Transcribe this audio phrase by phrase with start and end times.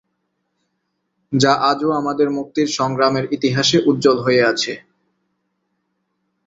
[1.31, 4.73] যা আজও আমাদের মুক্তির সংগ্রামের ইতিহাসে উজ্জ্বল হয়ে আছে।